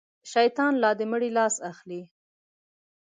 [0.33, 2.01] شيطان لا د مړي لاس اخلي.